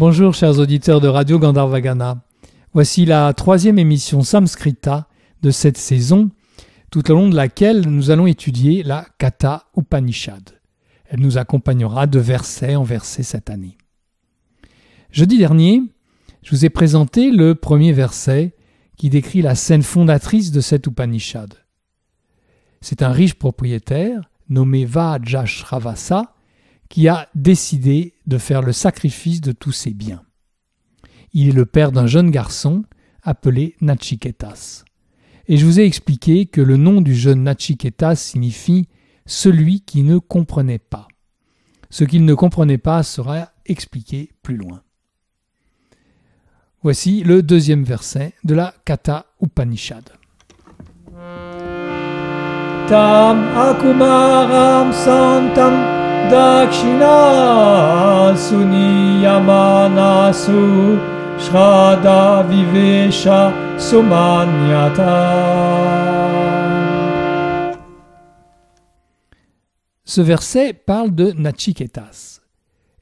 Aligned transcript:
Bonjour 0.00 0.32
chers 0.32 0.58
auditeurs 0.58 1.02
de 1.02 1.08
Radio 1.08 1.38
Gandharvagana. 1.38 2.24
Voici 2.72 3.04
la 3.04 3.34
troisième 3.34 3.78
émission 3.78 4.22
Samskrita 4.22 5.06
de 5.42 5.50
cette 5.50 5.76
saison, 5.76 6.30
tout 6.90 7.10
au 7.10 7.14
long 7.14 7.28
de 7.28 7.36
laquelle 7.36 7.86
nous 7.86 8.10
allons 8.10 8.26
étudier 8.26 8.82
la 8.82 9.04
Katha 9.18 9.64
Upanishad. 9.76 10.58
Elle 11.04 11.20
nous 11.20 11.36
accompagnera 11.36 12.06
de 12.06 12.18
verset 12.18 12.76
en 12.76 12.82
verset 12.82 13.22
cette 13.22 13.50
année. 13.50 13.76
Jeudi 15.10 15.36
dernier, 15.36 15.82
je 16.42 16.52
vous 16.52 16.64
ai 16.64 16.70
présenté 16.70 17.30
le 17.30 17.54
premier 17.54 17.92
verset 17.92 18.56
qui 18.96 19.10
décrit 19.10 19.42
la 19.42 19.54
scène 19.54 19.82
fondatrice 19.82 20.50
de 20.50 20.62
cette 20.62 20.86
Upanishad. 20.86 21.52
C'est 22.80 23.02
un 23.02 23.12
riche 23.12 23.34
propriétaire 23.34 24.30
nommé 24.48 24.86
Vajashravasa 24.86 26.36
qui 26.90 27.08
a 27.08 27.28
décidé 27.34 28.14
de 28.26 28.36
faire 28.36 28.60
le 28.60 28.72
sacrifice 28.72 29.40
de 29.40 29.52
tous 29.52 29.72
ses 29.72 29.92
biens. 29.92 30.22
Il 31.32 31.48
est 31.48 31.52
le 31.52 31.64
père 31.64 31.92
d'un 31.92 32.06
jeune 32.06 32.30
garçon 32.30 32.84
appelé 33.22 33.76
Nachiketas. 33.80 34.84
Et 35.46 35.56
je 35.56 35.64
vous 35.64 35.80
ai 35.80 35.84
expliqué 35.84 36.46
que 36.46 36.60
le 36.60 36.76
nom 36.76 37.00
du 37.00 37.14
jeune 37.14 37.44
Nachiketas 37.44 38.16
signifie 38.16 38.88
celui 39.24 39.80
qui 39.82 40.02
ne 40.02 40.18
comprenait 40.18 40.78
pas. 40.78 41.06
Ce 41.90 42.04
qu'il 42.04 42.24
ne 42.24 42.34
comprenait 42.34 42.78
pas 42.78 43.02
sera 43.04 43.50
expliqué 43.66 44.32
plus 44.42 44.56
loin. 44.56 44.82
Voici 46.82 47.22
le 47.22 47.42
deuxième 47.42 47.84
verset 47.84 48.32
de 48.42 48.54
la 48.54 48.74
Katha 48.84 49.26
Upanishad. 49.40 50.10
Tam 52.88 53.38
akumaram 53.56 54.92
santam 54.92 55.99
dakshina 56.30 57.16
suniyamanasu 58.36 60.98
shrada 61.38 62.42
vivesha 62.42 63.52
somanyata. 63.78 65.40
Ce 70.04 70.20
verset 70.20 70.72
parle 70.72 71.14
de 71.14 71.32
Nachiketas. 71.32 72.40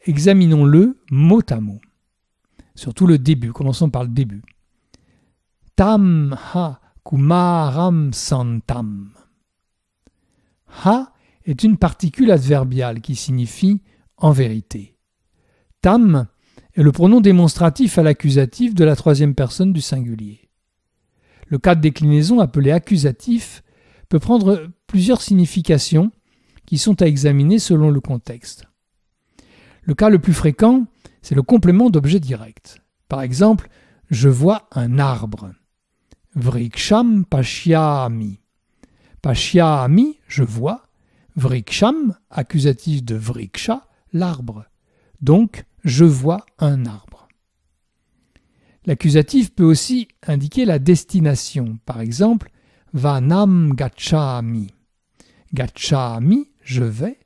Examinons-le 0.06 0.98
mot 1.10 1.40
à 1.48 1.58
mot. 1.58 1.80
Surtout 2.74 3.06
le 3.06 3.18
début, 3.18 3.52
commençons 3.52 3.88
par 3.88 4.02
le 4.02 4.10
début. 4.10 4.42
Tam 5.74 6.36
ha 6.54 6.80
kumaram 7.04 8.12
santam. 8.12 9.10
Ha 10.84 11.12
est 11.48 11.62
une 11.62 11.78
particule 11.78 12.30
adverbiale 12.30 13.00
qui 13.00 13.16
signifie 13.16 13.80
en 14.18 14.32
vérité. 14.32 14.96
Tam 15.80 16.26
est 16.74 16.82
le 16.82 16.92
pronom 16.92 17.20
démonstratif 17.20 17.98
à 17.98 18.02
l'accusatif 18.02 18.74
de 18.74 18.84
la 18.84 18.94
troisième 18.94 19.34
personne 19.34 19.72
du 19.72 19.80
singulier. 19.80 20.50
Le 21.46 21.58
cas 21.58 21.74
de 21.74 21.80
déclinaison 21.80 22.40
appelé 22.40 22.70
accusatif 22.70 23.62
peut 24.10 24.18
prendre 24.18 24.68
plusieurs 24.86 25.22
significations 25.22 26.12
qui 26.66 26.76
sont 26.76 27.00
à 27.00 27.06
examiner 27.06 27.58
selon 27.58 27.90
le 27.90 28.00
contexte. 28.00 28.64
Le 29.82 29.94
cas 29.94 30.10
le 30.10 30.18
plus 30.18 30.34
fréquent, 30.34 30.84
c'est 31.22 31.34
le 31.34 31.42
complément 31.42 31.88
d'objet 31.88 32.20
direct. 32.20 32.82
Par 33.08 33.22
exemple, 33.22 33.70
je 34.10 34.28
vois 34.28 34.68
un 34.72 34.98
arbre. 34.98 35.50
Vriksham 36.34 37.24
pashyami. 37.24 38.40
Pashyami, 39.22 40.18
je 40.28 40.42
vois. 40.42 40.87
Vriksham, 41.38 42.16
accusatif 42.30 43.04
de 43.04 43.14
vriksha, 43.14 43.86
l'arbre. 44.12 44.64
Donc, 45.20 45.64
je 45.84 46.04
vois 46.04 46.44
un 46.58 46.84
arbre. 46.84 47.28
L'accusatif 48.86 49.54
peut 49.54 49.62
aussi 49.62 50.08
indiquer 50.26 50.64
la 50.64 50.80
destination. 50.80 51.78
Par 51.86 52.00
exemple, 52.00 52.50
vanam 52.92 53.72
gachami. 53.72 54.74
Gachami, 55.54 56.50
je 56.64 56.82
vais. 56.82 57.20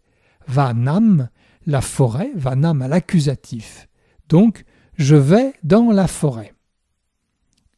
Vanam, 0.47 1.31
la 1.65 1.81
forêt, 1.81 2.33
vanam 2.35 2.83
à 2.83 2.89
l'accusatif. 2.89 3.89
Donc, 4.29 4.67
je 4.99 5.17
vais 5.17 5.55
dans 5.63 5.91
la 5.91 6.07
forêt. 6.07 6.53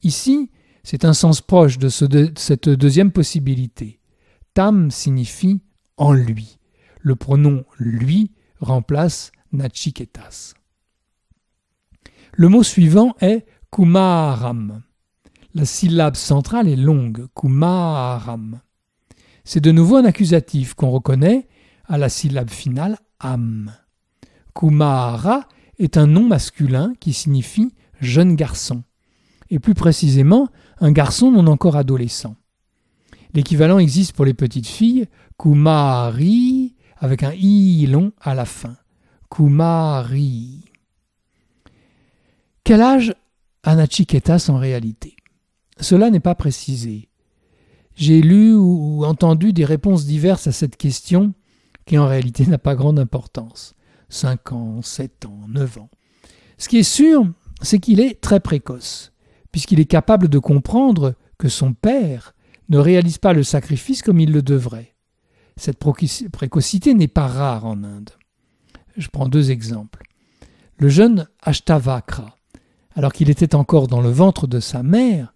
Ici, 0.03 0.51
c'est 0.83 1.05
un 1.05 1.15
sens 1.15 1.41
proche 1.41 1.79
de, 1.79 1.89
cette 1.89 2.69
deuxième 2.69 3.13
possibilité. 3.13 4.01
Tam 4.53 4.91
signifie 4.91 5.61
en 5.97 6.13
lui. 6.13 6.59
Le 7.01 7.17
pronom 7.17 7.65
lui 7.79 8.33
remplace 8.61 9.33
Nachiketas. 9.53 10.55
Le 12.33 12.49
mot 12.49 12.63
suivant 12.63 13.15
est 13.21 13.47
Kumaram. 13.71 14.83
La 15.55 15.65
syllabe 15.65 16.17
centrale 16.17 16.69
est 16.69 16.77
longue, 16.77 17.27
Kumaram. 17.35 18.61
C'est 19.45 19.61
de 19.61 19.71
nouveau 19.71 19.97
un 19.97 20.05
accusatif 20.05 20.75
qu'on 20.75 20.91
reconnaît 20.91 21.49
à 21.87 21.99
la 21.99 22.09
syllabe 22.09 22.51
finale 22.51 22.99
am. 23.21 23.73
Kumara 24.55 25.49
est 25.79 25.97
un 25.97 26.07
nom 26.07 26.25
masculin 26.25 26.95
qui 27.01 27.13
signifie 27.13 27.75
jeune 28.01 28.37
garçon, 28.37 28.85
et 29.51 29.59
plus 29.59 29.75
précisément 29.75 30.49
un 30.81 30.93
garçon 30.93 31.31
non 31.31 31.47
encore 31.47 31.77
adolescent. 31.77 32.37
L'équivalent 33.35 33.81
existe 33.81 34.13
pour 34.15 34.25
les 34.25 34.33
petites 34.33 34.69
filles, 34.69 35.07
Kumari, 35.39 36.77
avec 36.99 37.25
un 37.25 37.33
i 37.33 37.85
long 37.87 38.13
à 38.21 38.35
la 38.35 38.45
fin. 38.45 38.77
Kumari. 39.29 40.65
Quel 42.63 42.81
âge 42.81 43.15
a 43.65 43.75
Nachiketas 43.75 44.47
en 44.49 44.57
réalité? 44.57 45.17
Cela 45.81 46.11
n'est 46.11 46.21
pas 46.21 46.37
précisé. 46.37 47.09
J'ai 47.97 48.23
lu 48.23 48.55
ou 48.55 49.05
entendu 49.05 49.53
des 49.53 49.65
réponses 49.65 50.07
diverses 50.07 50.47
à 50.47 50.53
cette 50.53 50.77
question 50.77 51.35
qui 51.87 51.99
en 51.99 52.07
réalité 52.07 52.47
n'a 52.47 52.59
pas 52.59 52.77
grande 52.77 53.01
importance. 53.01 53.75
5 54.11 54.53
ans, 54.53 54.83
7 54.83 55.27
ans, 55.27 55.41
9 55.49 55.79
ans. 55.79 55.91
Ce 56.57 56.69
qui 56.69 56.79
est 56.79 56.83
sûr, 56.85 57.27
c'est 57.63 57.81
qu'il 57.81 57.99
est 57.99 58.21
très 58.21 58.39
précoce, 58.39 59.13
puisqu'il 59.51 59.81
est 59.81 59.87
capable 59.87 60.29
de 60.29 60.39
comprendre 60.39 61.15
que 61.37 61.49
son 61.49 61.73
père 61.73 62.35
ne 62.69 62.79
réalise 62.79 63.19
pas 63.19 63.33
le 63.33 63.43
sacrifice 63.43 64.03
comme 64.03 64.21
il 64.21 64.33
le 64.33 64.43
devrait. 64.43 64.95
Cette 65.57 65.79
précocité 65.79 66.95
n'est 66.95 67.09
pas 67.09 67.27
rare 67.27 67.65
en 67.65 67.83
Inde. 67.85 68.11
Je 68.97 69.09
prends 69.09 69.29
deux 69.29 69.51
exemples. 69.51 70.03
Le 70.79 70.89
jeune 70.89 71.29
Ashtavakra, 71.43 72.37
alors 72.95 73.13
qu'il 73.13 73.31
était 73.31 73.55
encore 73.55 73.87
dans 73.87 74.01
le 74.01 74.11
ventre 74.11 74.47
de 74.47 74.61
sa 74.61 74.83
mère, 74.83 75.35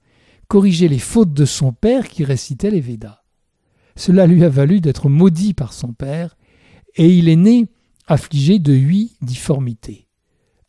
corrigeait 0.48 0.88
les 0.88 0.98
fautes 0.98 1.32
de 1.32 1.44
son 1.44 1.72
père 1.72 2.08
qui 2.08 2.24
récitait 2.24 2.70
les 2.70 2.80
Védas. 2.80 3.22
Cela 3.96 4.26
lui 4.26 4.44
a 4.44 4.48
valu 4.48 4.80
d'être 4.80 5.08
maudit 5.08 5.54
par 5.54 5.72
son 5.72 5.92
père, 5.92 6.36
et 6.94 7.08
il 7.08 7.28
est 7.28 7.36
né 7.36 7.68
affligé 8.06 8.58
de 8.58 8.72
huit 8.72 9.16
difformités. 9.20 10.08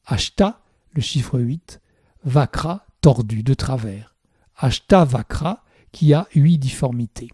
Ashta, 0.05 0.61
le 0.91 1.01
chiffre 1.01 1.39
8, 1.39 1.79
Vakra, 2.25 2.85
tordu 3.01 3.43
de 3.43 3.53
travers. 3.53 4.15
Ashta 4.57 5.05
Vakra, 5.05 5.63
qui 5.91 6.13
a 6.13 6.27
huit 6.35 6.57
difformités. 6.57 7.29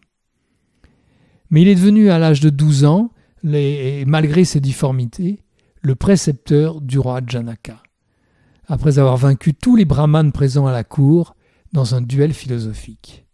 Mais 1.50 1.62
il 1.62 1.68
est 1.68 1.76
devenu 1.76 2.10
à 2.10 2.20
l'âge 2.20 2.40
de 2.40 2.50
12 2.50 2.86
ans, 2.86 3.12
malgré 3.44 4.46
ses 4.46 4.60
difformités, 4.60 5.40
le 5.82 5.96
précepteur 5.96 6.82
du 6.82 6.98
roi 6.98 7.22
Janaka, 7.26 7.84
après 8.68 8.98
avoir 8.98 9.18
vaincu 9.18 9.54
tous 9.54 9.76
les 9.76 9.86
brahmanes 9.86 10.32
présents 10.32 10.66
à 10.66 10.72
la 10.72 10.84
cour 10.84 11.36
dans 11.72 11.94
un 11.94 12.02
duel 12.02 12.34
philosophique. 12.34 13.26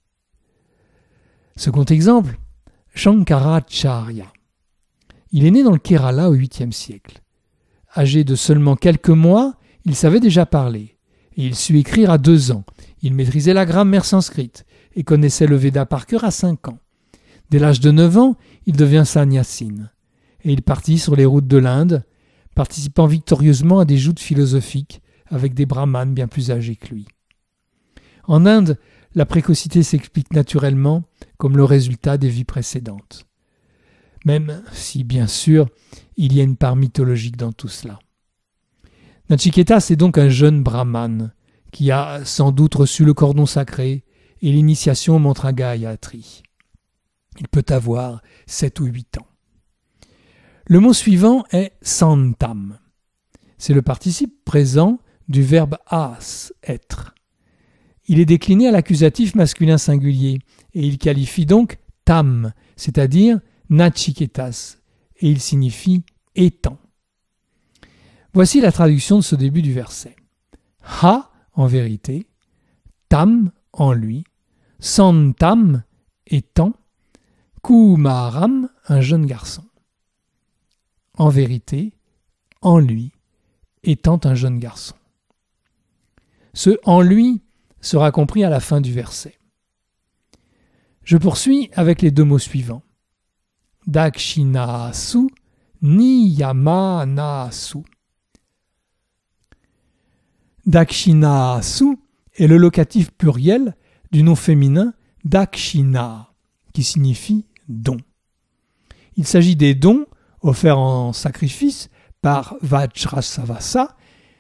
Second 1.56 1.86
exemple, 1.86 2.38
Shankaracharya. 2.94 4.26
Il 5.32 5.46
est 5.46 5.52
né 5.52 5.64
dans 5.64 5.72
le 5.72 5.78
Kerala 5.78 6.30
au 6.30 6.36
8e 6.36 6.74
siècle. 6.74 7.22
Âgé 7.96 8.26
de 8.26 8.36
seulement 8.36 8.76
quelques 8.76 9.10
mois, 9.10 9.56
il 9.86 9.96
savait 9.96 10.20
déjà 10.20 10.46
parler, 10.46 10.98
et 11.38 11.46
il 11.46 11.56
sut 11.56 11.78
écrire 11.78 12.12
à 12.12 12.18
deux 12.18 12.52
ans. 12.52 12.66
Il 13.02 13.14
maîtrisait 13.14 13.54
la 13.54 13.66
grammaire 13.66 14.06
sanscrite 14.06 14.66
et 14.96 15.04
connaissait 15.04 15.48
le 15.48 15.56
Veda 15.56 15.86
par 15.86 16.06
cœur 16.06 16.24
à 16.24 16.32
cinq 16.32 16.68
ans. 16.68 16.80
Dès 17.50 17.60
l'âge 17.60 17.80
de 17.80 17.92
neuf 17.92 18.18
ans, 18.18 18.36
il 18.66 18.76
devient 18.76 19.04
sannyasin, 19.06 19.90
et 20.44 20.52
il 20.52 20.62
partit 20.62 21.00
sur 21.00 21.16
les 21.16 21.26
routes 21.26 21.48
de 21.48 21.58
l'Inde, 21.58 22.04
participant 22.56 23.08
victorieusement 23.08 23.80
à 23.80 23.86
des 23.86 23.98
joutes 23.98 24.20
philosophiques 24.20 25.02
avec 25.28 25.54
des 25.54 25.66
brahmanes 25.66 26.14
bien 26.14 26.28
plus 26.28 26.52
âgés 26.52 26.76
que 26.76 26.94
lui. 26.94 27.08
En 28.26 28.46
Inde, 28.46 28.78
la 29.16 29.26
précocité 29.26 29.84
s'explique 29.84 30.34
naturellement 30.34 31.04
comme 31.38 31.58
le 31.58 31.64
résultat 31.64 32.18
des 32.18 32.30
vies 32.30 32.46
précédentes 32.46 33.26
même 34.26 34.64
si 34.72 35.04
bien 35.04 35.28
sûr 35.28 35.68
il 36.18 36.34
y 36.34 36.42
a 36.42 36.44
une 36.44 36.58
part 36.58 36.76
mythologique 36.76 37.38
dans 37.38 37.52
tout 37.52 37.68
cela. 37.68 38.00
Nachiketas 39.30 39.88
est 39.90 39.96
donc 39.96 40.18
un 40.18 40.30
jeune 40.30 40.62
brahman 40.62 41.34
qui 41.72 41.92
a 41.92 42.24
sans 42.26 42.52
doute 42.52 42.76
reçu 42.76 43.06
le 43.06 43.14
cordon 43.14 43.46
sacré 43.46 44.04
et 44.42 44.52
l'initiation 44.52 45.16
au 45.16 45.20
mantra. 45.20 45.52
Il 45.52 47.48
peut 47.50 47.66
avoir 47.70 48.22
sept 48.46 48.80
ou 48.80 48.86
huit 48.86 49.18
ans. 49.18 49.28
Le 50.68 50.80
mot 50.80 50.94
suivant 50.94 51.44
est 51.52 51.74
santam. 51.82 52.78
C'est 53.58 53.74
le 53.74 53.82
participe 53.82 54.44
présent 54.46 55.00
du 55.28 55.42
verbe 55.42 55.78
as, 55.88 56.54
être. 56.64 57.16
Il 58.08 58.20
est 58.20 58.26
décliné 58.26 58.68
à 58.68 58.72
l'accusatif 58.72 59.36
masculin 59.36 59.78
singulier 59.78 60.40
et 60.74 60.86
il 60.86 60.98
qualifie 60.98 61.46
donc 61.46 61.78
tam, 62.06 62.54
c'est-à-dire 62.76 63.40
nachiketas, 63.70 64.78
et 65.20 65.30
il 65.30 65.40
signifie 65.40 66.04
étant. 66.36 66.78
Voici 68.34 68.62
la 68.62 68.72
traduction 68.72 69.18
de 69.18 69.24
ce 69.24 69.36
début 69.36 69.62
du 69.62 69.74
verset. 69.74 70.16
Ha 71.02 71.31
en 71.54 71.66
vérité, 71.68 72.28
tam 73.10 73.52
en 73.74 73.94
lui, 73.94 74.24
santam 74.80 75.84
étant, 76.28 76.74
kumaram 77.64 78.70
un 78.88 79.02
jeune 79.02 79.26
garçon. 79.26 79.64
En 81.18 81.30
vérité, 81.30 81.94
en 82.62 82.80
lui, 82.80 83.12
étant 83.84 84.20
un 84.24 84.36
jeune 84.36 84.60
garçon. 84.60 84.96
Ce 86.54 86.72
en 86.84 87.02
lui 87.02 87.42
sera 87.82 88.12
compris 88.12 88.44
à 88.44 88.50
la 88.50 88.60
fin 88.60 88.82
du 88.82 88.92
verset. 88.92 89.38
Je 91.04 91.18
poursuis 91.18 91.70
avec 91.74 92.02
les 92.02 92.12
deux 92.12 92.24
mots 92.24 92.40
suivants. 92.40 92.84
Dakshinasu 93.88 95.30
niyamanasu. 95.82 97.80
Dakshinasu 100.66 101.98
est 102.36 102.48
le 102.48 102.58
locatif 102.58 103.12
pluriel 103.12 103.76
du 104.12 104.24
nom 104.24 104.36
féminin 104.36 104.94
dakshina, 105.24 106.34
qui 106.74 106.84
signifie 106.84 107.46
don. 107.68 107.98
Il 109.16 109.26
s'agit 109.26 109.56
des 109.56 109.76
dons 109.76 110.06
offerts 110.42 110.80
en 110.80 111.14
sacrifice 111.14 111.90
par 112.22 112.56
Vajrasavasa. 112.62 113.96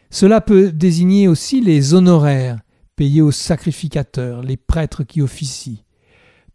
Cela 0.09 0.41
peut 0.41 0.71
désigner 0.71 1.27
aussi 1.27 1.61
les 1.61 1.93
honoraires 1.93 2.59
payés 2.95 3.21
aux 3.21 3.31
sacrificateurs, 3.31 4.41
les 4.41 4.57
prêtres 4.57 5.03
qui 5.03 5.21
officient, 5.21 5.83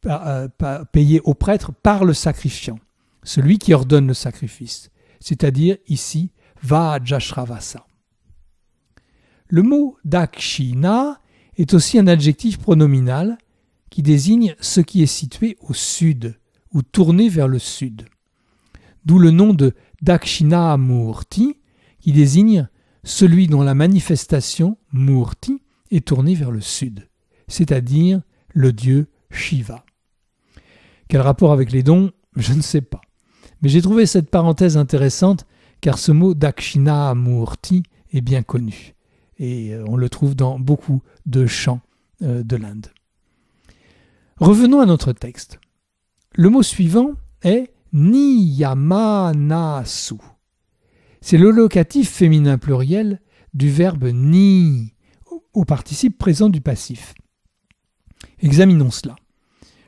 euh, 0.07 0.49
payés 0.93 1.21
aux 1.25 1.35
prêtres 1.35 1.73
par 1.73 2.05
le 2.05 2.15
sacrifiant, 2.15 2.79
celui 3.23 3.59
qui 3.59 3.75
ordonne 3.75 4.07
le 4.07 4.15
sacrifice, 4.15 4.91
c'est-à-dire 5.21 5.77
ici 5.89 6.31
Vajrasavasa. 6.63 7.86
Le 9.49 9.63
mot 9.63 9.97
dakshina 10.05 11.21
est 11.57 11.75
aussi 11.75 11.99
un 11.99 12.07
adjectif 12.07 12.59
pronominal 12.59 13.39
qui 13.91 14.03
désigne 14.03 14.57
ce 14.61 14.81
qui 14.81 15.03
est 15.03 15.07
situé 15.07 15.57
au 15.61 15.73
sud 15.73 16.37
ou 16.73 16.83
tourné 16.83 17.29
vers 17.29 17.49
le 17.49 17.59
sud. 17.59 18.07
D'où 19.05 19.19
le 19.19 19.31
nom 19.31 19.55
de 19.55 19.73
Dakshinamurti 20.03 21.57
qui 22.01 22.13
désigne 22.13 22.69
celui 23.05 23.47
dont 23.47 23.63
la 23.63 23.75
manifestation 23.75 24.77
Murti 24.93 25.63
est 25.91 26.07
tournée 26.07 26.35
vers 26.35 26.51
le 26.51 26.61
sud, 26.61 27.09
c'est-à-dire 27.47 28.21
le 28.53 28.73
dieu 28.73 29.09
Shiva. 29.31 29.85
Quel 31.09 31.21
rapport 31.21 31.53
avec 31.53 31.71
les 31.71 31.85
dons? 31.85 32.11
Je 32.35 32.53
ne 32.53 32.63
sais 32.63 32.81
pas. 32.81 33.01
Mais 33.63 33.69
j'ai 33.69 33.81
trouvé 33.81 34.07
cette 34.07 34.29
parenthèse 34.29 34.77
intéressante 34.77 35.47
car 35.81 35.99
ce 35.99 36.11
mot 36.11 36.35
Dakshinamurti 36.35 37.85
est 38.13 38.21
bien 38.21 38.43
connu 38.43 38.96
et 39.39 39.75
euh, 39.75 39.85
on 39.87 39.97
le 39.97 40.09
trouve 40.09 40.35
dans 40.35 40.59
beaucoup 40.59 41.03
de 41.27 41.47
chants 41.47 41.81
euh, 42.23 42.43
de 42.43 42.57
l'Inde. 42.57 42.89
Revenons 44.39 44.81
à 44.81 44.87
notre 44.87 45.13
texte. 45.13 45.61
Le 46.35 46.51
mot 46.51 46.63
suivant 46.63 47.13
est 47.43 47.73
niyamanasu. 47.93 49.37
C'est 51.21 51.39
le 51.39 51.51
locatif 51.51 52.11
féminin 52.11 52.59
pluriel 52.59 53.21
du 53.55 53.71
verbe 53.71 54.05
ni 54.13 54.93
au 55.55 55.65
participe 55.65 56.19
présent 56.19 56.51
du 56.51 56.61
passif. 56.61 57.15
Examinons 58.41 58.91
cela. 58.91 59.17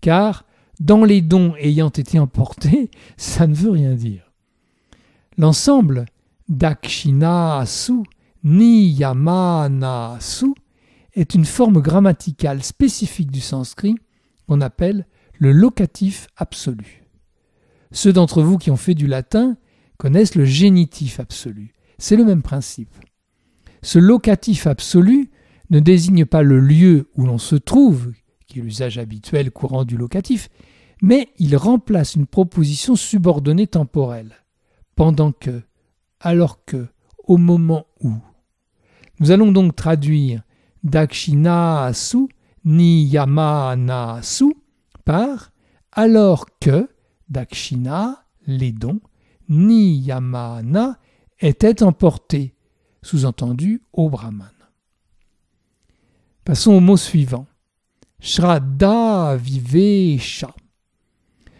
car 0.00 0.44
dans 0.80 1.04
les 1.04 1.20
dons 1.20 1.54
ayant 1.56 1.90
été 1.90 2.18
emportés, 2.18 2.90
ça 3.16 3.46
ne 3.46 3.54
veut 3.54 3.70
rien 3.70 3.94
dire. 3.94 4.32
L'ensemble 5.36 6.06
dakshina-asu 8.44 8.46
niyamanasu 8.46 10.54
est 11.14 11.34
une 11.34 11.44
forme 11.44 11.80
grammaticale 11.80 12.62
spécifique 12.62 13.30
du 13.30 13.40
sanskrit 13.40 13.94
qu'on 14.46 14.60
appelle 14.60 15.06
le 15.38 15.52
locatif 15.52 16.28
absolu. 16.36 17.04
Ceux 17.92 18.12
d'entre 18.12 18.42
vous 18.42 18.58
qui 18.58 18.70
ont 18.70 18.76
fait 18.76 18.94
du 18.94 19.06
latin 19.06 19.56
connaissent 19.98 20.34
le 20.34 20.44
génitif 20.44 21.20
absolu. 21.20 21.72
C'est 21.98 22.16
le 22.16 22.24
même 22.24 22.42
principe. 22.42 22.94
Ce 23.82 23.98
locatif 23.98 24.66
absolu 24.66 25.30
ne 25.70 25.78
désigne 25.78 26.24
pas 26.24 26.42
le 26.42 26.58
lieu 26.58 27.08
où 27.16 27.26
l'on 27.26 27.38
se 27.38 27.56
trouve, 27.56 28.12
qui 28.46 28.58
est 28.58 28.62
l'usage 28.62 28.98
habituel 28.98 29.50
courant 29.50 29.84
du 29.84 29.96
locatif, 29.96 30.48
mais 31.02 31.28
il 31.38 31.56
remplace 31.56 32.14
une 32.14 32.26
proposition 32.26 32.96
subordonnée 32.96 33.66
temporelle. 33.66 34.34
Pendant 34.96 35.32
que, 35.32 35.62
alors 36.20 36.64
que, 36.64 36.86
au 37.24 37.36
moment 37.36 37.86
où. 38.02 38.12
Nous 39.20 39.30
allons 39.30 39.52
donc 39.52 39.76
traduire 39.76 40.42
Dakshinasu 40.82 42.28
Niyamanasu 42.64 44.54
par 45.04 45.50
alors 45.92 46.46
que 46.60 46.88
Dakshina, 47.28 48.24
les 48.46 48.72
dons, 48.72 49.00
Niyamana 49.48 50.98
étaient 51.40 51.82
emportés, 51.82 52.54
sous-entendu 53.02 53.82
au 53.92 54.08
Brahman. 54.08 54.50
Passons 56.44 56.72
au 56.72 56.80
mot 56.80 56.96
suivant. 56.96 57.46
Shraddha 58.20 59.36
Vivesha. 59.36 60.54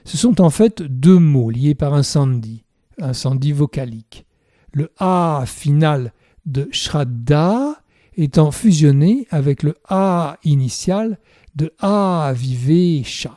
Ce 0.05 0.17
sont 0.17 0.41
en 0.41 0.51
fait 0.51 0.83
deux 0.83 1.19
mots 1.19 1.51
liés 1.51 1.75
par 1.75 1.95
un 1.95 2.03
sandhi, 2.03 2.65
un 3.01 3.13
sandhi 3.13 3.53
vocalique. 3.53 4.27
Le 4.73 4.91
A 4.99 5.45
final 5.47 6.13
de 6.47 6.69
Shraddha 6.73 7.81
étant 8.17 8.51
fusionné 8.51 9.27
avec 9.31 9.63
le 9.63 9.77
A 9.89 10.39
initial 10.45 11.19
de 11.57 11.73
A 11.81 12.33
Vivesha. 12.35 13.37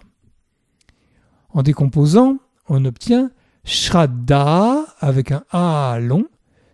En 1.49 1.63
décomposant, 1.63 2.37
on 2.67 2.85
obtient 2.85 3.31
Shraddha 3.63 4.85
avec 4.99 5.31
un 5.31 5.43
A 5.51 5.99
long, 5.99 6.25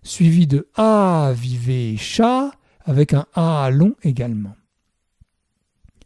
suivi 0.04 0.48
de 0.48 0.68
A 0.76 1.32
Vivesha 1.36 2.52
avec 2.86 3.14
un 3.14 3.26
A 3.34 3.70
long 3.72 3.96
également. 4.04 4.56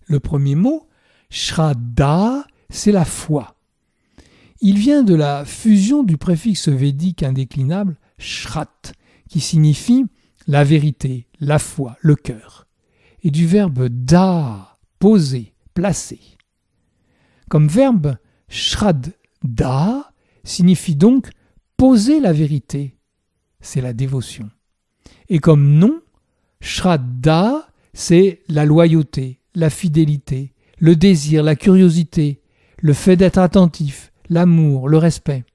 Le 0.05 0.19
premier 0.19 0.55
mot, 0.55 0.87
Shraddha, 1.29 2.45
c'est 2.69 2.91
la 2.91 3.05
foi. 3.05 3.55
Il 4.61 4.77
vient 4.77 5.03
de 5.03 5.13
la 5.13 5.45
fusion 5.45 6.03
du 6.03 6.17
préfixe 6.17 6.69
védique 6.69 7.23
indéclinable 7.23 7.97
Shrat, 8.17 8.93
qui 9.29 9.39
signifie 9.39 10.05
la 10.47 10.63
vérité, 10.63 11.27
la 11.39 11.59
foi, 11.59 11.97
le 12.01 12.15
cœur, 12.15 12.67
et 13.23 13.31
du 13.31 13.45
verbe 13.45 13.87
da, 13.89 14.77
poser, 14.99 15.53
placer. 15.73 16.21
Comme 17.49 17.67
verbe, 17.67 18.17
shraddha 18.49 20.11
signifie 20.43 20.95
donc 20.95 21.29
poser 21.75 22.19
la 22.19 22.33
vérité, 22.33 22.97
c'est 23.59 23.81
la 23.81 23.93
dévotion. 23.93 24.49
Et 25.29 25.39
comme 25.39 25.73
nom, 25.73 26.01
shraddha 26.61 27.67
c'est 27.97 28.41
la 28.47 28.63
loyauté, 28.63 29.41
la 29.55 29.71
fidélité, 29.71 30.53
le 30.77 30.95
désir, 30.95 31.41
la 31.41 31.55
curiosité, 31.55 32.41
le 32.79 32.93
fait 32.93 33.15
d'être 33.15 33.39
attentif, 33.39 34.13
l'amour, 34.29 34.87
le 34.87 34.99
respect. 34.99 35.45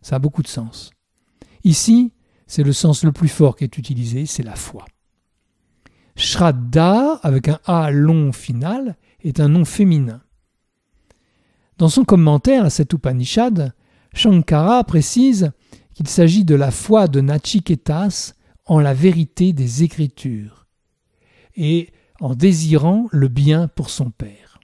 Ça 0.00 0.16
a 0.16 0.18
beaucoup 0.18 0.42
de 0.42 0.48
sens. 0.48 0.92
Ici, 1.62 2.12
c'est 2.52 2.64
le 2.64 2.74
sens 2.74 3.02
le 3.02 3.12
plus 3.12 3.30
fort 3.30 3.56
qui 3.56 3.64
est 3.64 3.78
utilisé, 3.78 4.26
c'est 4.26 4.42
la 4.42 4.56
foi. 4.56 4.84
Shraddha, 6.16 7.18
avec 7.22 7.48
un 7.48 7.58
A 7.64 7.90
long 7.90 8.30
final, 8.30 8.98
est 9.22 9.40
un 9.40 9.48
nom 9.48 9.64
féminin. 9.64 10.20
Dans 11.78 11.88
son 11.88 12.04
commentaire 12.04 12.66
à 12.66 12.68
cet 12.68 12.92
Upanishad, 12.92 13.72
Shankara 14.12 14.84
précise 14.84 15.52
qu'il 15.94 16.08
s'agit 16.08 16.44
de 16.44 16.54
la 16.54 16.70
foi 16.70 17.08
de 17.08 17.22
Nachiketas 17.22 18.34
en 18.66 18.80
la 18.80 18.92
vérité 18.92 19.54
des 19.54 19.82
Écritures 19.82 20.66
et 21.56 21.88
en 22.20 22.34
désirant 22.34 23.06
le 23.12 23.28
bien 23.28 23.66
pour 23.66 23.88
son 23.88 24.10
Père. 24.10 24.60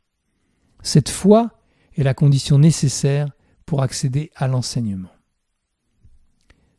Cette 0.82 1.08
foi 1.08 1.52
est 1.96 2.02
la 2.02 2.12
condition 2.12 2.58
nécessaire 2.58 3.30
pour 3.64 3.80
accéder 3.80 4.30
à 4.36 4.46
l'enseignement. 4.46 5.08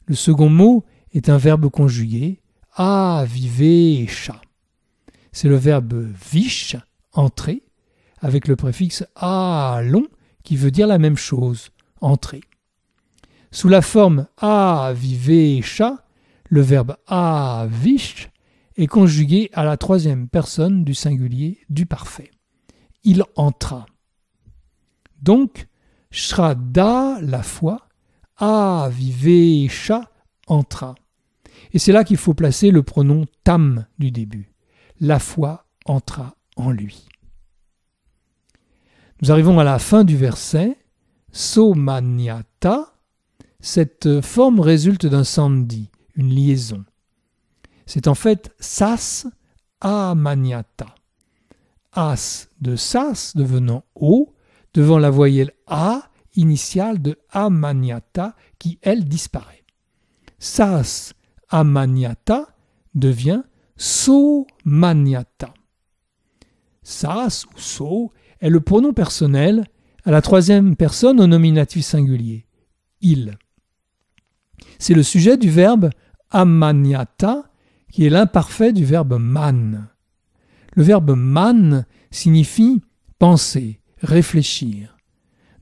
Le 0.05 0.13
second 0.13 0.49
mot 0.49 0.85
est 1.13 1.29
un 1.29 1.37
verbe 1.37 1.69
conjugué, 1.69 2.41
a, 2.75 3.25
vive, 3.27 4.09
cha. 4.09 4.41
C'est 5.31 5.47
le 5.47 5.55
verbe 5.55 5.93
vish, 6.31 6.75
entrer, 7.13 7.63
avec 8.19 8.47
le 8.47 8.55
préfixe 8.55 9.05
a 9.15 9.81
long 9.83 10.07
qui 10.43 10.55
veut 10.55 10.71
dire 10.71 10.87
la 10.87 10.97
même 10.97 11.17
chose, 11.17 11.69
entrer. 12.01 12.41
Sous 13.51 13.69
la 13.69 13.81
forme 13.81 14.27
a, 14.37 14.93
vive, 14.95 15.63
cha, 15.63 16.03
le 16.49 16.61
verbe 16.61 16.97
a, 17.07 17.67
vish 17.69 18.29
est 18.77 18.87
conjugué 18.87 19.49
à 19.53 19.63
la 19.63 19.77
troisième 19.77 20.29
personne 20.29 20.83
du 20.83 20.93
singulier 20.93 21.59
du 21.69 21.85
parfait. 21.85 22.31
Il 23.03 23.23
entra. 23.35 23.85
Donc, 25.21 25.67
Shraddha, 26.11 27.19
la 27.21 27.43
foi, 27.43 27.89
A 28.41 28.89
vivesha 28.89 30.09
Et 31.73 31.79
c'est 31.79 31.91
là 31.91 32.03
qu'il 32.03 32.17
faut 32.17 32.33
placer 32.33 32.71
le 32.71 32.83
pronom 32.83 33.25
tam 33.43 33.85
du 33.97 34.11
début. 34.11 34.51
La 34.99 35.19
foi 35.19 35.65
entra 35.85 36.35
en 36.55 36.71
lui. 36.71 37.07
Nous 39.21 39.31
arrivons 39.31 39.59
à 39.59 39.63
la 39.63 39.79
fin 39.79 40.03
du 40.03 40.17
verset. 40.17 40.77
Somanyata. 41.31 42.93
Cette 43.59 44.21
forme 44.21 44.61
résulte 44.61 45.05
d'un 45.05 45.25
sandhi, 45.25 45.89
une 46.15 46.29
liaison. 46.29 46.85
C'est 47.85 48.07
en 48.07 48.15
fait 48.15 48.55
sas 48.59 49.27
amanyata. 49.81 50.95
As 51.91 52.47
de 52.61 52.75
sas 52.75 53.35
devenant 53.35 53.83
o 53.95 54.33
devant 54.73 54.99
la 54.99 55.09
voyelle 55.09 55.51
A 55.67 56.09
initiale 56.35 57.01
de 57.01 57.19
Amanyata 57.31 58.35
qui, 58.57 58.79
elle, 58.81 59.05
disparaît. 59.05 59.58
Sas 60.39 61.13
Amanyata 61.49 62.47
devient 62.95 63.43
So-manyata. 63.75 65.53
Sas 66.81 67.45
ou 67.45 67.59
So 67.59 68.11
est 68.41 68.49
le 68.49 68.59
pronom 68.59 68.93
personnel 68.93 69.65
à 70.05 70.11
la 70.11 70.21
troisième 70.21 70.75
personne 70.75 71.19
au 71.19 71.27
nominatif 71.27 71.85
singulier. 71.85 72.45
Il. 73.01 73.37
C'est 74.79 74.93
le 74.93 75.03
sujet 75.03 75.37
du 75.37 75.49
verbe 75.49 75.89
amanyata 76.31 77.49
qui 77.91 78.05
est 78.05 78.09
l'imparfait 78.09 78.73
du 78.73 78.85
verbe 78.85 79.17
man. 79.19 79.89
Le 80.75 80.83
verbe 80.83 81.15
man 81.15 81.85
signifie 82.11 82.81
penser, 83.17 83.81
réfléchir. 84.01 84.97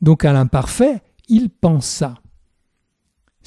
Donc 0.01 0.25
à 0.25 0.33
l'imparfait, 0.33 1.01
il 1.27 1.49
pensa. 1.49 2.21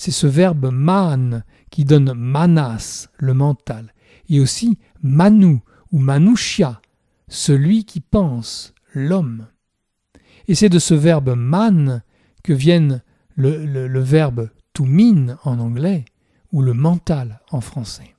C'est 0.00 0.12
ce 0.12 0.26
verbe 0.26 0.70
man 0.72 1.44
qui 1.68 1.84
donne 1.84 2.14
manas, 2.14 3.10
le 3.18 3.34
mental, 3.34 3.92
et 4.30 4.40
aussi 4.40 4.78
manu 5.02 5.58
ou 5.92 5.98
manushya, 5.98 6.80
celui 7.28 7.84
qui 7.84 8.00
pense, 8.00 8.72
l'homme. 8.94 9.48
Et 10.48 10.54
c'est 10.54 10.70
de 10.70 10.78
ce 10.78 10.94
verbe 10.94 11.34
man 11.36 12.02
que 12.42 12.54
viennent 12.54 13.02
le, 13.34 13.66
le 13.66 14.00
verbe 14.00 14.48
to 14.72 14.86
mean 14.86 15.36
en 15.44 15.58
anglais 15.58 16.06
ou 16.50 16.62
le 16.62 16.72
mental 16.72 17.42
en 17.50 17.60
français. 17.60 18.16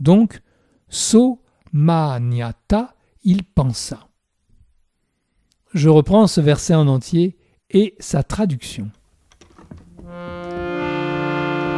Donc, 0.00 0.42
so 0.88 1.40
maniata, 1.70 2.96
il 3.22 3.44
pensa. 3.44 4.08
Je 5.72 5.88
reprends 5.88 6.26
ce 6.26 6.40
verset 6.40 6.74
en 6.74 6.88
entier 6.88 7.38
et 7.70 7.94
sa 8.00 8.24
traduction. 8.24 8.90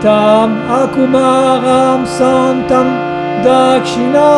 Tam 0.02 0.50
akumaram 0.66 2.02
santam 2.18 2.88
dakshina 3.44 4.30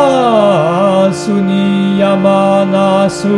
suniyamanasu 1.21 3.37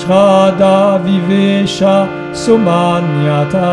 shrada 0.00 0.76
vivesha 1.04 1.96
sumanyata. 2.32 3.72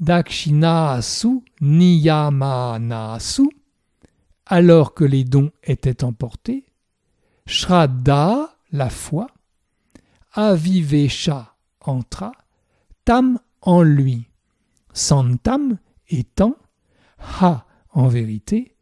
Dakshinasu 0.00 1.44
niyamanasu 1.60 3.48
alors 4.46 4.94
que 4.94 5.04
les 5.04 5.24
dons 5.24 5.50
étaient 5.62 6.02
emportés, 6.02 6.64
Shraddha, 7.46 8.48
la 8.72 8.90
foi, 8.90 9.28
Avivesha 10.32 11.56
entra, 11.80 12.32
Tam 13.04 13.38
en 13.62 13.82
lui, 13.82 14.28
Santam 14.92 15.78
étant, 16.08 16.56
Ha 17.40 17.66
en 17.90 18.08
vérité, 18.08 18.76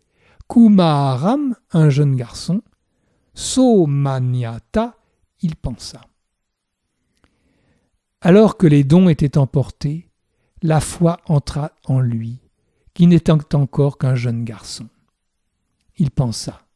Kumaram 0.48 1.56
un 1.72 1.90
jeune 1.90 2.16
garçon, 2.16 2.62
Somanyata 3.34 4.96
il 5.40 5.56
pensa. 5.56 6.00
Alors 8.20 8.56
que 8.56 8.66
les 8.66 8.84
dons 8.84 9.08
étaient 9.08 9.38
emportés, 9.38 10.10
la 10.62 10.80
foi 10.80 11.18
entra 11.26 11.72
en 11.84 12.00
lui, 12.00 12.40
qui 12.94 13.06
n'était 13.06 13.54
encore 13.54 13.98
qu'un 13.98 14.14
jeune 14.14 14.44
garçon 14.44 14.88
il 15.98 16.10
pensa. 16.10 16.66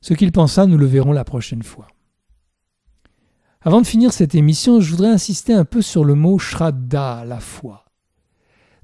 Ce 0.00 0.14
qu'il 0.14 0.32
pensa, 0.32 0.66
nous 0.66 0.76
le 0.76 0.86
verrons 0.86 1.12
la 1.12 1.24
prochaine 1.24 1.62
fois. 1.62 1.88
Avant 3.66 3.80
de 3.80 3.86
finir 3.86 4.12
cette 4.12 4.34
émission, 4.34 4.80
je 4.80 4.90
voudrais 4.90 5.08
insister 5.08 5.54
un 5.54 5.64
peu 5.64 5.80
sur 5.80 6.04
le 6.04 6.14
mot 6.14 6.38
Shraddha, 6.38 7.24
la 7.24 7.40
foi. 7.40 7.86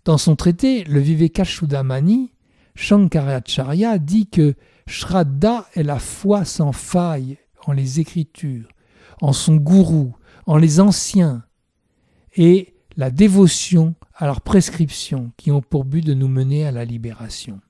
Dans 0.07 0.17
son 0.17 0.37
traité, 0.37 0.85
le 0.85 1.01
Vivekachudamani, 1.01 2.33
Shankaracharya 2.77 3.99
dit 3.99 4.29
que 4.29 4.55
Shraddha 4.87 5.67
est 5.75 5.83
la 5.83 5.99
foi 5.99 6.47
sans 6.47 6.73
faille 6.73 7.37
en 7.67 7.73
les 7.73 8.01
Écritures, 8.01 8.69
en 9.21 9.35
son 9.35 9.57
gourou, 9.57 10.15
en 10.47 10.57
les 10.57 10.81
anciens, 10.81 11.45
et 12.35 12.75
la 12.97 13.11
dévotion 13.11 13.95
à 14.15 14.25
leurs 14.25 14.41
prescriptions 14.41 15.31
qui 15.37 15.51
ont 15.51 15.61
pour 15.61 15.85
but 15.85 16.07
de 16.07 16.15
nous 16.15 16.29
mener 16.29 16.67
à 16.67 16.73
la 16.73 16.87
libération. 16.87 17.61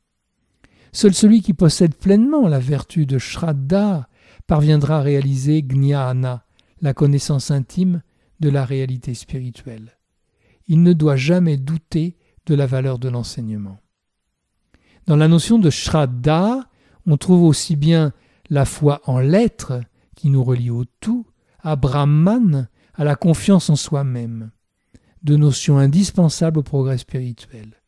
Seul 0.92 1.14
celui 1.14 1.42
qui 1.42 1.54
possède 1.54 1.96
pleinement 1.96 2.46
la 2.46 2.60
vertu 2.60 3.04
de 3.04 3.18
Shraddha 3.18 4.08
parviendra 4.46 4.98
à 4.98 5.02
réaliser 5.02 5.66
Jnana, 5.68 6.44
la 6.80 6.94
connaissance 6.94 7.50
intime 7.50 8.02
de 8.40 8.48
la 8.48 8.64
réalité 8.64 9.14
spirituelle. 9.14 9.98
Il 10.66 10.82
ne 10.82 10.92
doit 10.92 11.16
jamais 11.16 11.56
douter 11.56 12.16
de 12.46 12.54
la 12.54 12.66
valeur 12.66 12.98
de 12.98 13.08
l'enseignement. 13.08 13.78
Dans 15.06 15.16
la 15.16 15.28
notion 15.28 15.58
de 15.58 15.70
Shraddha, 15.70 16.68
on 17.06 17.16
trouve 17.16 17.42
aussi 17.42 17.76
bien 17.76 18.12
la 18.48 18.64
foi 18.64 19.00
en 19.04 19.18
l'être 19.18 19.80
qui 20.16 20.30
nous 20.30 20.44
relie 20.44 20.70
au 20.70 20.84
tout, 21.00 21.26
à 21.60 21.76
Brahman, 21.76 22.68
à 22.94 23.04
la 23.04 23.16
confiance 23.16 23.70
en 23.70 23.76
soi-même, 23.76 24.50
deux 25.22 25.36
notions 25.36 25.78
indispensables 25.78 26.58
au 26.58 26.62
progrès 26.62 26.98
spirituel. 26.98 27.80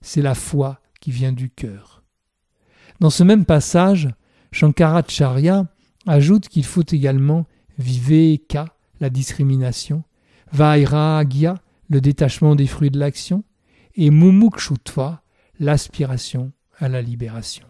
C'est 0.00 0.22
la 0.22 0.34
foi 0.34 0.80
qui 1.00 1.10
vient 1.10 1.32
du 1.32 1.50
cœur. 1.50 2.02
Dans 3.00 3.10
ce 3.10 3.22
même 3.24 3.44
passage, 3.44 4.08
Shankaracharya 4.52 5.66
ajoute 6.06 6.48
qu'il 6.48 6.64
faut 6.64 6.84
également 6.90 7.46
viveka, 7.78 8.76
la 9.00 9.10
discrimination, 9.10 10.04
vairagya, 10.52 11.56
le 11.88 12.00
détachement 12.00 12.54
des 12.54 12.66
fruits 12.66 12.90
de 12.90 12.98
l'action, 12.98 13.44
et 13.96 14.10
mumukshutva, 14.10 15.22
l'aspiration 15.60 16.52
à 16.78 16.88
la 16.88 17.02
libération. 17.02 17.66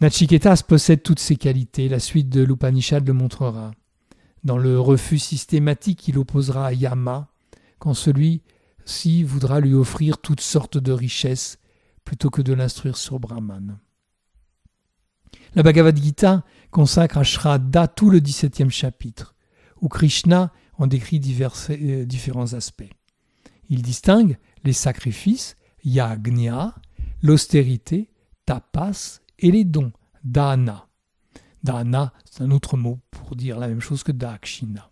Nachiketas 0.00 0.62
possède 0.66 1.02
toutes 1.02 1.18
ces 1.18 1.36
qualités, 1.36 1.88
la 1.88 1.98
suite 1.98 2.28
de 2.28 2.42
l'Upanishad 2.42 3.06
le 3.06 3.12
montrera. 3.12 3.72
Dans 4.44 4.58
le 4.58 4.78
refus 4.78 5.18
systématique 5.18 5.98
qu'il 5.98 6.18
opposera 6.18 6.66
à 6.66 6.72
Yama, 6.72 7.28
quand 7.80 7.94
celui 7.94 8.42
si 8.84 9.24
voudra 9.24 9.60
lui 9.60 9.74
offrir 9.74 10.18
toutes 10.18 10.40
sortes 10.40 10.78
de 10.78 10.92
richesses 10.92 11.58
plutôt 12.04 12.30
que 12.30 12.42
de 12.42 12.54
l'instruire 12.54 12.96
sur 12.96 13.18
Brahman. 13.18 13.78
La 15.54 15.62
Bhagavad 15.62 15.96
Gita 15.96 16.44
consacre 16.70 17.18
à 17.18 17.24
Shraddha 17.24 17.88
tout 17.88 18.10
le 18.10 18.20
17e 18.20 18.70
chapitre, 18.70 19.34
où 19.80 19.88
Krishna 19.88 20.52
en 20.76 20.86
décrit 20.86 21.20
divers, 21.20 21.54
euh, 21.70 22.04
différents 22.04 22.54
aspects. 22.54 22.90
Il 23.68 23.82
distingue 23.82 24.38
les 24.64 24.72
sacrifices, 24.72 25.56
yagnya, 25.84 26.74
l'austérité, 27.22 28.10
tapas 28.46 29.20
et 29.38 29.50
les 29.50 29.64
dons, 29.64 29.92
dana. 30.24 30.88
Dana, 31.62 32.12
c'est 32.24 32.42
un 32.42 32.50
autre 32.50 32.76
mot 32.76 32.98
pour 33.10 33.36
dire 33.36 33.58
la 33.58 33.68
même 33.68 33.80
chose 33.80 34.02
que 34.02 34.12
dakshina. 34.12 34.90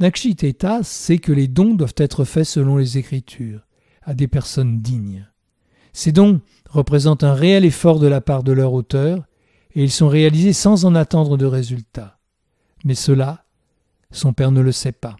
Nakshiteta 0.00 0.82
sait 0.84 1.18
que 1.18 1.32
les 1.32 1.48
dons 1.48 1.74
doivent 1.74 1.94
être 1.96 2.24
faits 2.24 2.46
selon 2.46 2.76
les 2.76 2.98
Écritures, 2.98 3.66
à 4.02 4.14
des 4.14 4.28
personnes 4.28 4.78
dignes. 4.78 5.28
Ces 5.92 6.12
dons 6.12 6.40
représentent 6.70 7.24
un 7.24 7.34
réel 7.34 7.64
effort 7.64 7.98
de 7.98 8.06
la 8.06 8.20
part 8.20 8.44
de 8.44 8.52
leur 8.52 8.72
auteur, 8.72 9.24
et 9.74 9.82
ils 9.82 9.90
sont 9.90 10.08
réalisés 10.08 10.52
sans 10.52 10.84
en 10.84 10.94
attendre 10.94 11.36
de 11.36 11.46
résultat. 11.46 12.18
Mais 12.84 12.94
cela, 12.94 13.44
son 14.10 14.32
père 14.32 14.50
ne 14.50 14.60
le 14.60 14.72
sait 14.72 14.92
pas. 14.92 15.16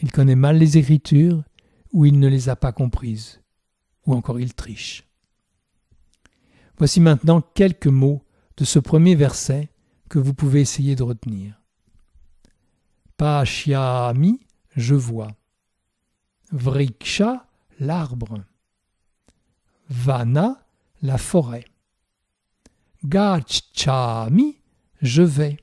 Il 0.00 0.12
connaît 0.12 0.36
mal 0.36 0.58
les 0.58 0.78
Écritures, 0.78 1.42
ou 1.92 2.04
il 2.04 2.18
ne 2.18 2.28
les 2.28 2.48
a 2.48 2.56
pas 2.56 2.72
comprises, 2.72 3.40
ou 4.06 4.14
encore 4.14 4.40
il 4.40 4.54
triche. 4.54 5.04
Voici 6.78 7.00
maintenant 7.00 7.40
quelques 7.40 7.86
mots 7.86 8.24
de 8.56 8.64
ce 8.64 8.78
premier 8.78 9.14
verset 9.14 9.68
que 10.08 10.18
vous 10.18 10.34
pouvez 10.34 10.60
essayer 10.60 10.96
de 10.96 11.02
retenir. 11.02 11.60
Pashyami, 13.16 14.40
je 14.76 14.94
vois. 14.94 15.32
Vriksha, 16.50 17.46
l'arbre. 17.78 18.44
Vana, 19.88 20.66
la 21.02 21.18
forêt. 21.18 21.64
Gachami, 23.04 24.60
je 25.02 25.22
vais. 25.22 25.58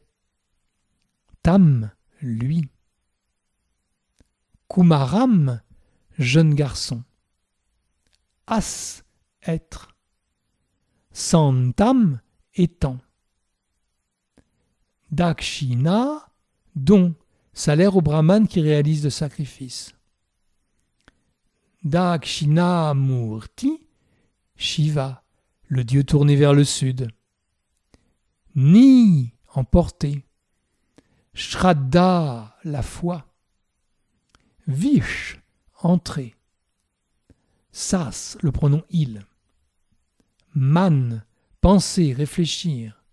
Tam, 1.41 1.91
lui. 2.21 2.69
Kumaram, 4.69 5.59
jeune 6.19 6.53
garçon. 6.53 7.03
As, 8.45 9.03
être. 9.41 9.95
Santam, 11.11 12.21
étant. 12.53 12.99
Dakshina, 15.09 16.29
don, 16.75 17.15
salaire 17.53 17.97
au 17.97 18.01
brahman 18.01 18.47
qui 18.47 18.61
réalise 18.61 19.03
le 19.03 19.09
sacrifice. 19.09 19.93
Dakshinamurti, 21.83 23.81
Shiva, 24.55 25.23
le 25.67 25.83
dieu 25.83 26.03
tourné 26.03 26.35
vers 26.35 26.53
le 26.53 26.63
sud. 26.63 27.11
Ni, 28.55 29.33
emporté. 29.53 30.25
Shraddha, 31.33 32.57
la 32.63 32.81
foi. 32.81 33.25
Vish, 34.67 35.39
entrée. 35.81 36.35
Sas, 37.71 38.37
le 38.41 38.51
pronom 38.51 38.83
il. 38.89 39.25
Man, 40.53 41.23
penser, 41.61 42.13
réfléchir. 42.13 43.03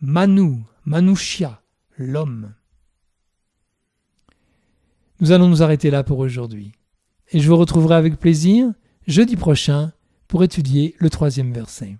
Manu, 0.00 0.64
Manushya, 0.84 1.62
l'homme. 1.98 2.54
Nous 5.20 5.30
allons 5.30 5.48
nous 5.48 5.62
arrêter 5.62 5.90
là 5.90 6.02
pour 6.02 6.18
aujourd'hui. 6.18 6.72
Et 7.28 7.40
je 7.40 7.48
vous 7.48 7.56
retrouverai 7.56 7.94
avec 7.94 8.18
plaisir 8.18 8.72
jeudi 9.06 9.36
prochain 9.36 9.92
pour 10.26 10.42
étudier 10.42 10.96
le 10.98 11.10
troisième 11.10 11.52
verset. 11.52 11.98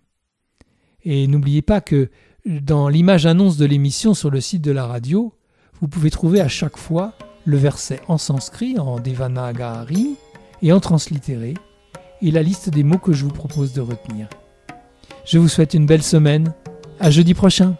Et 1.04 1.26
n'oubliez 1.26 1.62
pas 1.62 1.80
que 1.80 2.10
dans 2.44 2.88
l'image 2.88 3.26
annonce 3.26 3.56
de 3.56 3.64
l'émission 3.64 4.14
sur 4.14 4.30
le 4.30 4.40
site 4.40 4.62
de 4.62 4.72
la 4.72 4.86
radio, 4.86 5.32
vous 5.80 5.88
pouvez 5.88 6.10
trouver 6.10 6.40
à 6.40 6.48
chaque 6.48 6.76
fois 6.76 7.12
le 7.44 7.56
verset 7.56 8.00
en 8.08 8.18
sanskrit, 8.18 8.78
en 8.78 9.00
Devanagari 9.00 10.16
et 10.60 10.72
en 10.72 10.80
translittéré, 10.80 11.54
et 12.20 12.30
la 12.30 12.42
liste 12.42 12.70
des 12.70 12.82
mots 12.82 12.98
que 12.98 13.12
je 13.12 13.24
vous 13.24 13.32
propose 13.32 13.72
de 13.72 13.80
retenir. 13.80 14.28
Je 15.24 15.38
vous 15.38 15.48
souhaite 15.48 15.74
une 15.74 15.86
belle 15.86 16.02
semaine. 16.02 16.52
À 17.00 17.10
jeudi 17.10 17.34
prochain. 17.34 17.76